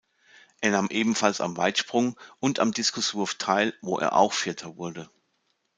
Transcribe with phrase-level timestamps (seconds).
[0.61, 5.07] Er nahm ebenfalls am Weitsprung und am Diskuswurf teil, wo er auch Vierter wurde.